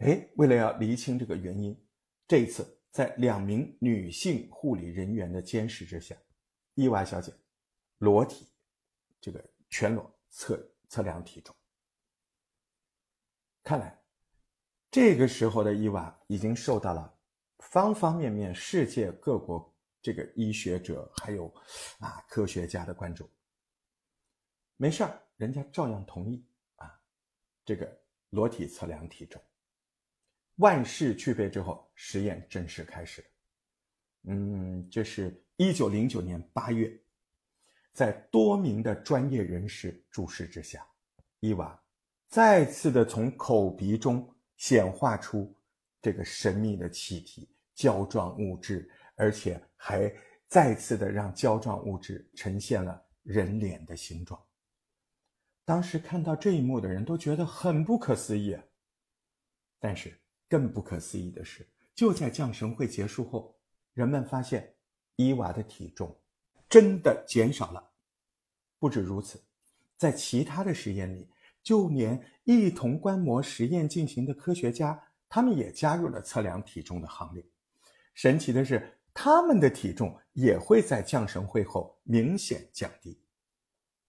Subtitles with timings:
[0.00, 1.78] 哎，为了要厘清这个原因，
[2.26, 6.16] 这一次在两名女性护理人员的监视之下，
[6.74, 7.30] 伊娃小姐
[7.98, 8.48] 裸体，
[9.20, 10.58] 这个全裸测
[10.88, 11.54] 测量体重。
[13.62, 14.02] 看来，
[14.90, 17.18] 这个时候的伊娃已经受到了
[17.58, 19.70] 方方面面世界各国
[20.00, 21.52] 这个医学者还有
[21.98, 23.28] 啊科学家的关注。
[24.78, 26.42] 没事儿，人家照样同意
[26.76, 26.98] 啊，
[27.66, 29.38] 这个裸体测量体重。
[30.60, 33.24] 万事俱备之后，实验正式开始。
[34.24, 36.92] 嗯，这是一九零九年八月，
[37.94, 40.86] 在多名的专业人士注视之下，
[41.40, 41.82] 伊娃
[42.28, 45.56] 再次的从口鼻中显化出
[46.02, 50.14] 这个神秘的气体胶状物质，而且还
[50.46, 54.38] 再次的让胶状物质呈现了人脸的形状。
[55.64, 58.54] 当时看到这一幕的人都觉得很不可思议，
[59.78, 60.19] 但是
[60.50, 63.56] 更不可思议的是，就在降神会结束后，
[63.94, 64.74] 人们发现
[65.14, 66.14] 伊娃的体重
[66.68, 67.90] 真的减少了。
[68.80, 69.40] 不止如此，
[69.96, 71.28] 在其他的实验里，
[71.62, 77.44] 就连一同观摩实验进行的科学家，他们也加入了测量体重的行列。
[78.14, 83.16] 神奇的是，他们的体重也会在降神会后明显降低。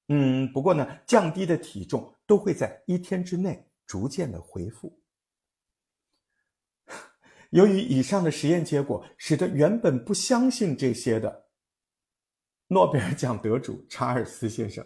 [0.08, 5.01] 嗯，不过呢，降低的体重都会在一天之内逐渐的恢复。
[7.52, 11.50] 由于以上的实验结果，使得原本不相信这些的
[12.68, 14.86] 诺贝尔奖得主查尔斯先生，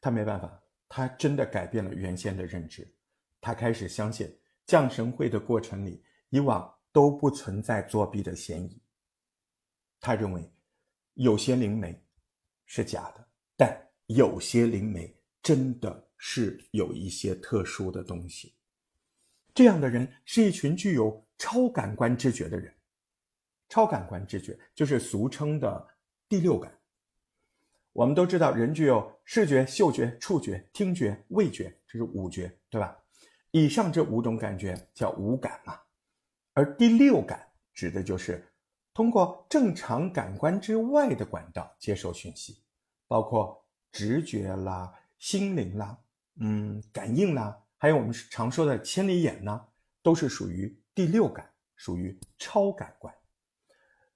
[0.00, 2.96] 他没办法，他真的改变了原先的认知，
[3.40, 8.80] 他开始相信降神会的过程里以往都不存在作弊的嫌疑。
[10.00, 10.52] 他认为
[11.14, 12.00] 有些灵媒
[12.66, 13.26] 是假的。
[13.56, 18.54] 但有些灵媒真的是有一些特殊的东西，
[19.54, 22.74] 这样的人是一群具有超感官知觉的人。
[23.68, 25.88] 超感官知觉就是俗称的
[26.28, 26.76] 第六感。
[27.92, 32.96] 我们都知道，人具有视觉、嗅觉、触觉、听觉、味觉，这是五觉，对吧？
[33.50, 35.78] 以上这五种感觉叫五感嘛。
[36.54, 38.46] 而第六感指的就是
[38.94, 42.62] 通过正常感官之外的管道接受讯息。
[43.08, 43.60] 包括
[43.90, 45.98] 直觉啦、心灵啦、
[46.36, 49.58] 嗯、感应啦，还有我们常说的千里眼呢，
[50.02, 53.14] 都是属于第六感，属于超感官。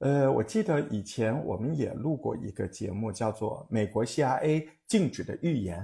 [0.01, 5.81] 呃，我记得以前我们也录过一个节目，叫做《美国 CIA 禁止的预言》，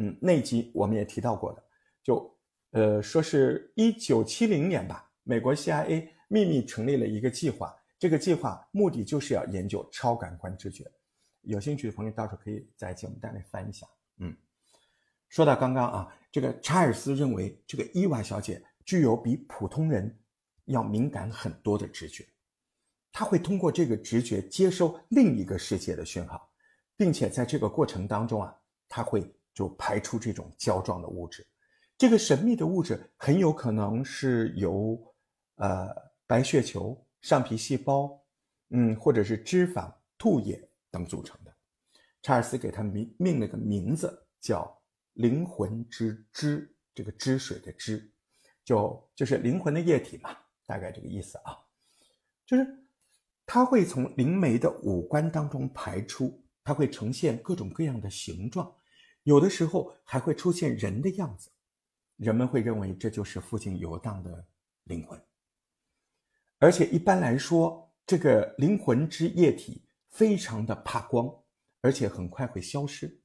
[0.00, 1.62] 嗯，那集我们也提到过的，
[2.02, 2.36] 就
[2.72, 10.84] 呃说是一九七零年吧，美国 CIA 秘密成立了一个计划，这个计划目的就是要研究超感官知觉。
[11.42, 13.86] 有兴趣的朋友，到时候可以在节目单里翻一下。
[14.18, 14.36] 嗯，
[15.28, 20.18] 说到刚刚啊，这个查尔斯认为这个伊娃小姐具有比普通人
[20.66, 22.26] 要敏感很多的直觉，
[23.12, 26.50] 她会通过这个直觉接收另一个世界的讯号，
[26.96, 28.56] 并且在这个过程当中啊，
[28.88, 31.46] 她会就排出这种胶状的物质。
[31.98, 34.98] 这个神秘的物质很有可能是由
[35.56, 35.88] 呃
[36.26, 38.18] 白血球、上皮细胞，
[38.70, 40.66] 嗯，或者是脂肪、唾液。
[40.92, 41.54] 等组成的，
[42.20, 44.76] 查尔斯给他命命了个名字，叫
[45.14, 48.12] “灵魂之汁”，这个汁水的汁，
[48.64, 51.56] 就就是灵魂的液体嘛，大概这个意思啊。
[52.46, 52.66] 就是
[53.46, 58.74] 它会从灵媒的五官当中排出，它会呈现各种各样的形状，
[59.22, 61.50] 有的时候还会出现人的样子，
[62.16, 64.46] 人们会认为这就是附近游荡的
[64.84, 65.20] 灵魂。
[66.58, 69.84] 而且一般来说，这个灵魂之液体。
[70.12, 71.32] 非常的怕光，
[71.82, 73.19] 而且很快会消失。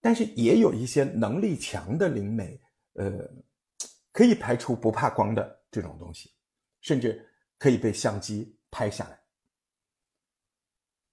[0.00, 2.60] 但是也有一些能力强的灵媒，
[2.94, 3.10] 呃，
[4.12, 6.30] 可以排除不怕光的这种东西，
[6.80, 7.26] 甚至
[7.58, 9.18] 可以被相机拍下来。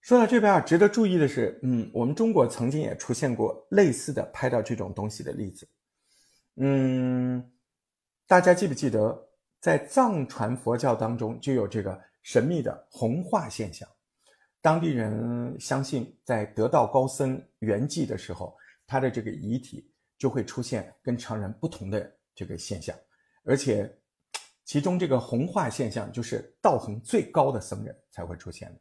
[0.01, 5.68] 说到这边啊，值得注意的是，嗯，我们中国曾经也出现过类似的拍到这种东西的例子。
[6.57, 7.51] 嗯，
[8.28, 9.30] 大家记不记得，
[9.60, 13.89] 在藏传佛教当中就有这个神秘的红化现象？
[14.62, 18.56] 当地人相信，在得道高僧圆寂的时候，
[18.86, 22.98] 他的这个遗体就会出现跟常人不同的这个现象，
[23.44, 23.92] 而且
[24.64, 28.80] 其中这个红化现象就是道行最高的僧人才会出现的。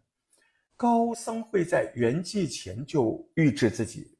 [0.77, 4.17] 高僧会在圆寂前就预知自己，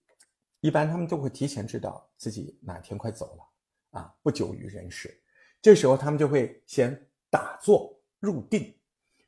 [0.61, 5.21] 一般他们都会提前知道自己哪天快走了啊，不久于人世。
[5.61, 8.75] 这时候他们就会先打坐入定，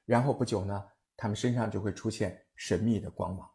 [0.05, 0.85] 然后不久呢。
[1.19, 3.50] 他们身上就会出现神秘的光芒，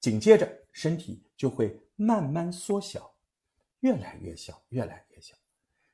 [0.00, 3.12] 紧接着身体就会慢慢缩小，
[3.80, 5.34] 越来越小，越来越小。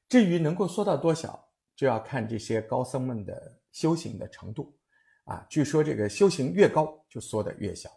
[0.08, 4.76] 至于能够缩到多小，就要看这些高僧们的修行的程度。
[5.24, 7.88] 啊，据说这个修行越高，就缩得越小。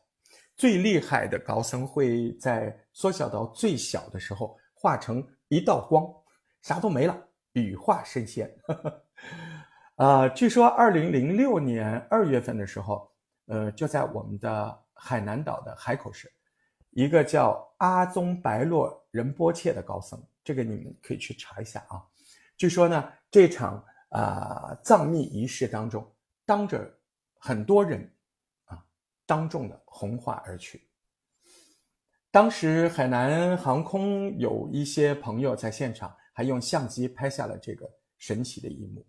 [0.56, 6.06] 最厉害的高僧会在缩小到最小的时候，化成一道光，
[6.62, 8.50] 啥都没了，羽化升仙。
[9.98, 13.12] 啊，据说二零零六年二月份的时候，
[13.48, 16.31] 呃，就在我们的海南岛的海口市，
[16.95, 22.01] 一个叫阿宗白洛仁波切的高僧，这个你们可以去查一下啊。
[22.56, 26.09] 据说呢，这场啊藏密仪式当中，
[26.45, 26.89] 当着
[27.38, 28.09] 很多人
[28.63, 28.81] 啊，
[29.25, 30.88] 当众的红化而去。
[32.31, 37.86] 当时海南航空有一些朋友在现场，还用相机拍下了这个
[38.18, 39.06] 神奇的一幕。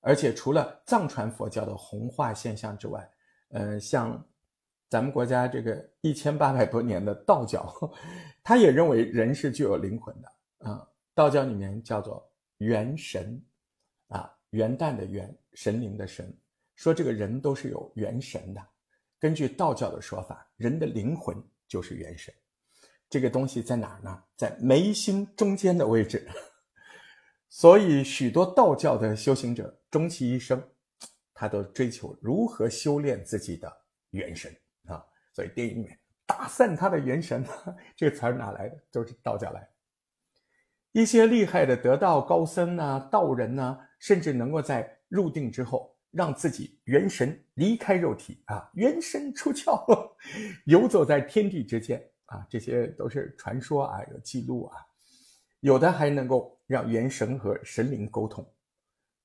[0.00, 3.06] 而且除了藏传佛教的红化现象之外，
[3.50, 4.26] 呃，像
[4.94, 7.68] 咱们国家这个一千八百多年的道教，
[8.44, 10.88] 他也认为人是具有灵魂的啊。
[11.16, 12.24] 道教里面叫做
[12.58, 13.44] 元神，
[14.06, 16.32] 啊，元旦的元，神灵的神，
[16.76, 18.64] 说这个人都是有元神的。
[19.18, 21.36] 根据道教的说法，人的灵魂
[21.66, 22.32] 就是元神，
[23.10, 24.22] 这个东西在哪儿呢？
[24.36, 26.24] 在眉心中间的位置。
[27.48, 30.62] 所以，许多道教的修行者终其一生，
[31.32, 33.76] 他都追求如何修炼自己的
[34.10, 34.54] 元神。
[35.34, 37.44] 所以电影里面打散他的元神，
[37.94, 38.78] 这个词儿哪来的？
[38.90, 39.68] 都是道教来。
[40.92, 49.84] 一些厉害的得道高僧啊、道人呢，甚至能够在入定之后，让自己元神离开肉体啊，元神出窍，
[50.66, 52.46] 游走在天地之间啊。
[52.48, 54.76] 这些都是传说啊，有记录啊。
[55.58, 58.48] 有的还能够让元神和神灵沟通，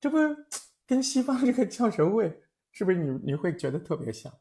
[0.01, 0.17] 这不
[0.87, 2.41] 跟西方这个降神会
[2.71, 4.33] 是不是你你会觉得特别像？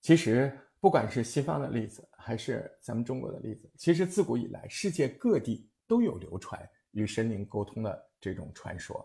[0.00, 9.04] 其实不管是西方的例子，还是咱们中国的例子，其实自古以来世界各地都有流传与神灵沟通的这种传说。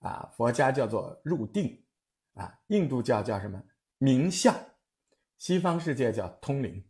[0.00, 1.82] 啊，佛家叫做入定，
[2.34, 3.62] 啊，印度教叫什么
[3.98, 4.54] 冥想，
[5.38, 6.84] 西方世界叫通灵。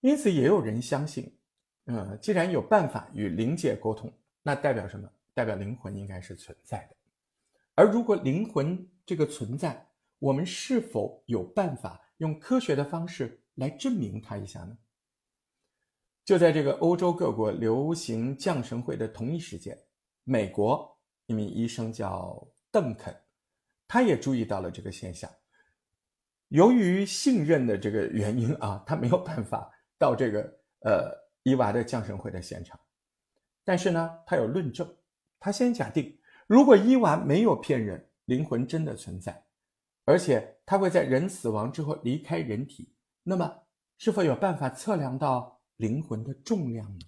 [0.00, 1.38] 因此也有人相信。
[1.86, 4.12] 嗯，既然有办法与灵界沟通，
[4.42, 5.08] 那代表什么？
[5.34, 6.96] 代表灵魂应该是存在的。
[7.74, 9.86] 而如果灵魂这个存在，
[10.18, 14.76] 我们是否有办法用科学的方式来证明它一下呢？
[16.24, 19.78] 就在这个欧洲各国流行降神会的同一时间，
[20.24, 23.14] 美国一名医生叫邓肯，
[23.86, 25.30] 他也注意到了这个现象。
[26.48, 30.40] 由于信任的这个原因啊，他没有办法到这个
[30.80, 31.24] 呃。
[31.46, 32.80] 伊娃的降神会的现场，
[33.64, 34.96] 但是呢，他有论证。
[35.38, 39.43] 他先假定，如果伊娃没有骗人，灵魂真的存在，
[40.04, 42.92] 而且他会在人死亡之后离开人体，
[43.22, 43.62] 那么
[43.98, 47.00] 是否有办法测量到灵魂的重量呢？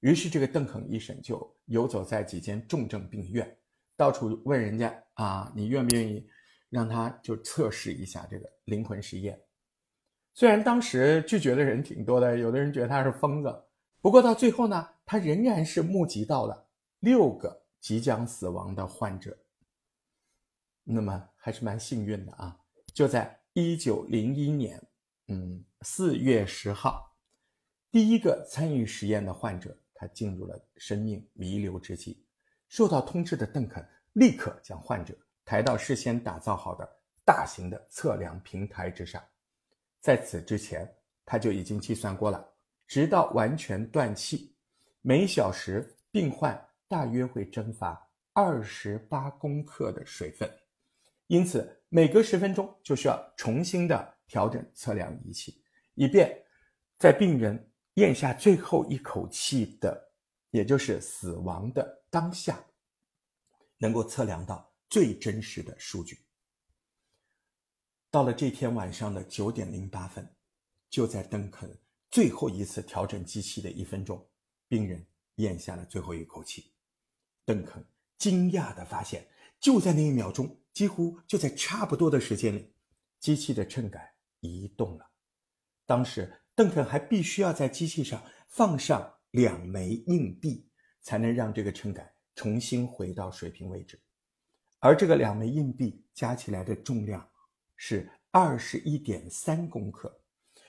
[0.00, 3.56] 于是，这个邓肯医生就游走在几间重症病院，
[3.96, 6.28] 到处问人家啊，你愿不愿意
[6.68, 9.40] 让他就测试一下这个灵魂实验？
[10.34, 13.64] 虽然当时拒绝的人挺多的，有的人觉得他是疯子，
[14.02, 16.68] 不过到最后呢，他仍然是募集到了
[17.00, 19.34] 六个即将死亡的患者，
[20.84, 22.56] 那么还是蛮幸运的啊！
[22.92, 24.80] 就在一九零一年，
[25.28, 27.16] 嗯，四月十号，
[27.90, 32.22] 第一个参与实验的患者他进入了生命弥留之际，
[32.68, 36.88] 受到通知的邓肯立刻将患者抬到事先打造好的
[37.24, 39.22] 大型的测量平台之上。
[40.00, 40.86] 在此之前，
[41.24, 42.46] 他就已经计算过了，
[42.86, 44.54] 直到完全断气，
[45.00, 47.98] 每小时病患大约会蒸发
[48.34, 50.50] 二十八公克的水分，
[51.28, 55.62] 因此每隔十分钟就需要重新的调整测量仪器，
[55.94, 56.44] 以便
[56.98, 60.12] 在病人咽下最后一口气的，
[60.50, 62.64] 也就是死亡的当下，
[63.78, 66.18] 能够测量到最真实的数据。
[68.10, 70.28] 到了这天晚上的九点零八分，
[70.88, 71.76] 就在邓肯
[72.10, 74.24] 最后一次调整机器的一分钟，
[74.68, 75.04] 病人
[75.36, 76.72] 咽下了最后一口气。
[77.44, 77.84] 邓肯
[78.18, 79.28] 惊讶地发现，
[79.58, 82.74] 就在那一秒钟，几乎就在差不多的时间里，
[83.18, 84.06] 机器的秤杆
[84.40, 85.06] 移动了。
[85.86, 90.68] 当时，邓肯还必须要在机器上放上两枚硬币，
[91.00, 93.98] 才能让这个秤杆重新回到水平位置。
[94.80, 97.26] 而这个两枚硬币加起来的重量。
[97.76, 100.20] 是二十一点三公克。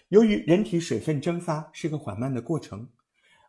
[0.10, 2.90] 由于人体水分蒸发是个缓慢的过程，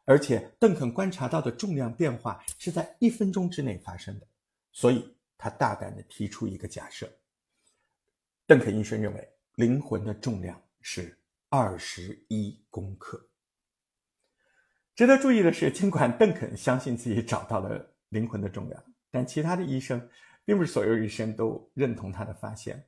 [0.05, 4.27] 而且邓肯观察到的重量变化是在一分钟之内发生的，
[4.73, 7.11] 所以他大胆地提出一个假设：
[8.47, 13.29] 邓肯医生认为灵魂的重量是二十一公克。
[14.95, 20.09] 值得注意的是，尽管邓肯相信自己找到了灵魂的重量，但其他的医生
[20.45, 22.83] 并不是所有医生都认同他的发现。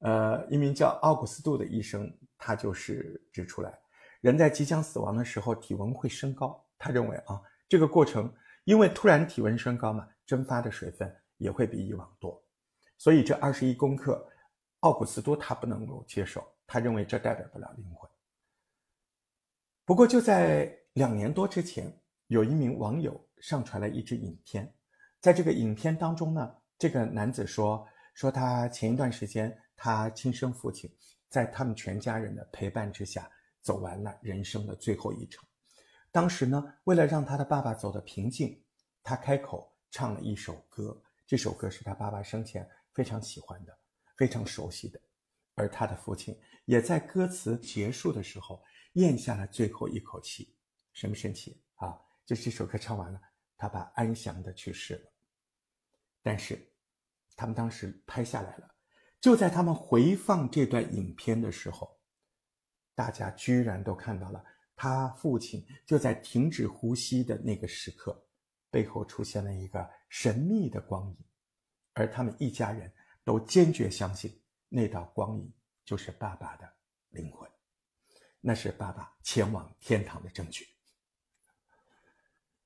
[0.00, 3.78] 呃，一名叫奥古斯杜的医生，他就是指出来，
[4.20, 6.62] 人在即将死亡的时候，体温会升高。
[6.78, 8.32] 他认为啊，这个过程
[8.64, 12.40] 因为突然体温升高嘛，蒸发的水分也会比以往多，
[12.98, 14.24] 所以这二十一公克，
[14.80, 18.08] 奥古斯都他不能够接受，他认为这代表不了灵魂。
[19.86, 21.90] 不过就在两年多之前，
[22.26, 24.72] 有一名网友上传了一支影片，
[25.18, 30.94] 在这个影片当中呢，这个男子说说他前一段时间他亲生父亲
[31.30, 33.30] 在他们全家人的陪伴之下
[33.62, 35.42] 走完了人生的最后一程。
[36.12, 38.62] 当时呢，为了让他的爸爸走得平静，
[39.02, 41.00] 他开口唱了一首歌。
[41.30, 43.78] 这首歌是他爸爸生前非常喜欢的、
[44.16, 45.00] 非常熟悉的。
[45.54, 48.60] 而他的父亲也在歌词结束的时候
[48.94, 50.56] 咽下了最后一口气。
[50.92, 51.96] 神不神奇啊？
[52.26, 53.20] 就这首歌唱完了，
[53.56, 55.12] 他爸安详的去世了。
[56.20, 56.68] 但是，
[57.36, 58.68] 他们当时拍下来了。
[59.20, 61.96] 就在他们回放这段影片的时候，
[62.92, 64.44] 大家居然都看到了。
[64.74, 68.20] 他父亲就在停止呼吸的那个时刻，
[68.70, 71.16] 背后出现了一个神秘的光影，
[71.94, 72.92] 而他们一家人
[73.24, 75.52] 都坚决相信那道光影
[75.84, 76.72] 就是爸爸的
[77.10, 77.48] 灵魂，
[78.40, 80.66] 那是爸爸前往天堂的证据。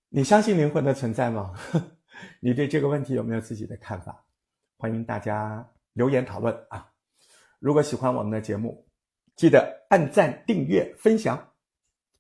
[0.09, 1.59] 你相信灵魂的存在吗？
[2.39, 4.25] 你对这个问题有没有自己的看法？
[4.77, 6.93] 欢迎大家留言讨论啊！
[7.59, 8.87] 如果喜欢我们的节目，
[9.35, 11.53] 记得按赞、订阅、分享。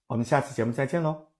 [0.06, 1.33] 我们下次节目再见喽。